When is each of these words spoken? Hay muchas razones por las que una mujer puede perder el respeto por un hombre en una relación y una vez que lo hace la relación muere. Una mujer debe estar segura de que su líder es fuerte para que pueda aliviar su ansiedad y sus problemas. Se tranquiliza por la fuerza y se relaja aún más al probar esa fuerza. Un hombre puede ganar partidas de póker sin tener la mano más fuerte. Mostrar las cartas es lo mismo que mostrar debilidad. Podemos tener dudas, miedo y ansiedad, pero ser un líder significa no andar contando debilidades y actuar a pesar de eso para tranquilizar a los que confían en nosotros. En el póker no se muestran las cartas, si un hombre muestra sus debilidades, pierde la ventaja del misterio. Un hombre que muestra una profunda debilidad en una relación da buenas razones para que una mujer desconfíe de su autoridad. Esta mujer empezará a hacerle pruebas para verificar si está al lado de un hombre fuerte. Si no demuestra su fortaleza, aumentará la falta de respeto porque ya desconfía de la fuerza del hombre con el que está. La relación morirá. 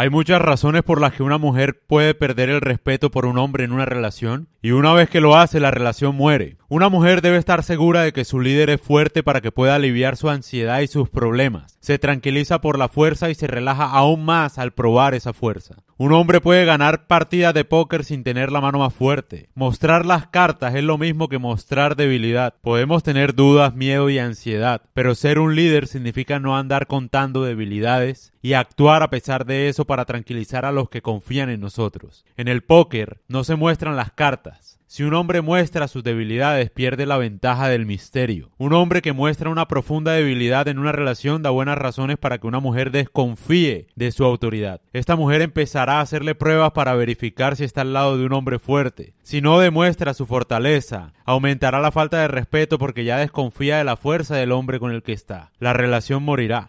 Hay 0.00 0.10
muchas 0.10 0.40
razones 0.40 0.84
por 0.84 1.00
las 1.00 1.12
que 1.12 1.24
una 1.24 1.38
mujer 1.38 1.82
puede 1.84 2.14
perder 2.14 2.50
el 2.50 2.60
respeto 2.60 3.10
por 3.10 3.26
un 3.26 3.36
hombre 3.36 3.64
en 3.64 3.72
una 3.72 3.84
relación 3.84 4.46
y 4.62 4.70
una 4.70 4.92
vez 4.92 5.10
que 5.10 5.20
lo 5.20 5.34
hace 5.34 5.58
la 5.58 5.72
relación 5.72 6.14
muere. 6.14 6.56
Una 6.70 6.90
mujer 6.90 7.22
debe 7.22 7.38
estar 7.38 7.62
segura 7.62 8.02
de 8.02 8.12
que 8.12 8.26
su 8.26 8.40
líder 8.40 8.68
es 8.68 8.78
fuerte 8.82 9.22
para 9.22 9.40
que 9.40 9.50
pueda 9.50 9.74
aliviar 9.74 10.18
su 10.18 10.28
ansiedad 10.28 10.80
y 10.80 10.86
sus 10.86 11.08
problemas. 11.08 11.78
Se 11.80 11.98
tranquiliza 11.98 12.60
por 12.60 12.78
la 12.78 12.90
fuerza 12.90 13.30
y 13.30 13.34
se 13.34 13.46
relaja 13.46 13.86
aún 13.86 14.22
más 14.26 14.58
al 14.58 14.72
probar 14.74 15.14
esa 15.14 15.32
fuerza. 15.32 15.76
Un 15.96 16.12
hombre 16.12 16.42
puede 16.42 16.66
ganar 16.66 17.06
partidas 17.06 17.54
de 17.54 17.64
póker 17.64 18.04
sin 18.04 18.22
tener 18.22 18.52
la 18.52 18.60
mano 18.60 18.80
más 18.80 18.92
fuerte. 18.92 19.48
Mostrar 19.54 20.04
las 20.04 20.26
cartas 20.26 20.74
es 20.74 20.84
lo 20.84 20.98
mismo 20.98 21.28
que 21.28 21.38
mostrar 21.38 21.96
debilidad. 21.96 22.52
Podemos 22.60 23.02
tener 23.02 23.34
dudas, 23.34 23.74
miedo 23.74 24.10
y 24.10 24.18
ansiedad, 24.18 24.82
pero 24.92 25.14
ser 25.14 25.38
un 25.38 25.56
líder 25.56 25.86
significa 25.86 26.38
no 26.38 26.54
andar 26.54 26.86
contando 26.86 27.44
debilidades 27.44 28.34
y 28.42 28.52
actuar 28.52 29.02
a 29.02 29.08
pesar 29.08 29.46
de 29.46 29.70
eso 29.70 29.86
para 29.86 30.04
tranquilizar 30.04 30.66
a 30.66 30.72
los 30.72 30.90
que 30.90 31.00
confían 31.00 31.48
en 31.48 31.60
nosotros. 31.60 32.26
En 32.36 32.46
el 32.46 32.62
póker 32.62 33.22
no 33.26 33.42
se 33.42 33.56
muestran 33.56 33.96
las 33.96 34.12
cartas, 34.12 34.77
si 34.90 35.02
un 35.02 35.12
hombre 35.12 35.42
muestra 35.42 35.86
sus 35.86 36.02
debilidades, 36.02 36.70
pierde 36.70 37.04
la 37.04 37.18
ventaja 37.18 37.68
del 37.68 37.84
misterio. 37.84 38.50
Un 38.56 38.72
hombre 38.72 39.02
que 39.02 39.12
muestra 39.12 39.50
una 39.50 39.68
profunda 39.68 40.12
debilidad 40.12 40.66
en 40.66 40.78
una 40.78 40.92
relación 40.92 41.42
da 41.42 41.50
buenas 41.50 41.76
razones 41.76 42.16
para 42.16 42.38
que 42.38 42.46
una 42.46 42.58
mujer 42.58 42.90
desconfíe 42.90 43.88
de 43.96 44.12
su 44.12 44.24
autoridad. 44.24 44.80
Esta 44.94 45.14
mujer 45.14 45.42
empezará 45.42 45.98
a 45.98 46.00
hacerle 46.00 46.34
pruebas 46.34 46.72
para 46.72 46.94
verificar 46.94 47.54
si 47.54 47.64
está 47.64 47.82
al 47.82 47.92
lado 47.92 48.16
de 48.16 48.24
un 48.24 48.32
hombre 48.32 48.58
fuerte. 48.58 49.12
Si 49.22 49.42
no 49.42 49.58
demuestra 49.58 50.14
su 50.14 50.24
fortaleza, 50.24 51.12
aumentará 51.26 51.80
la 51.80 51.92
falta 51.92 52.22
de 52.22 52.28
respeto 52.28 52.78
porque 52.78 53.04
ya 53.04 53.18
desconfía 53.18 53.76
de 53.76 53.84
la 53.84 53.98
fuerza 53.98 54.36
del 54.36 54.52
hombre 54.52 54.80
con 54.80 54.90
el 54.92 55.02
que 55.02 55.12
está. 55.12 55.52
La 55.58 55.74
relación 55.74 56.22
morirá. 56.22 56.66